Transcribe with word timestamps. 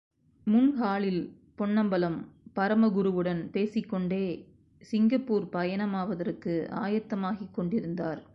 முன்ஹாலில் 0.47 1.23
பொன்னம்பலம், 1.55 2.17
பரமகுருவுடன் 2.55 3.49
பேசிககொண்டே 3.49 4.45
சிங்கப்பூர் 4.81 5.45
பயணமாவதற்கு 5.51 6.53
ஆயத்தமாகிக் 6.81 7.53
கொண்டிருந்தார். 7.53 8.21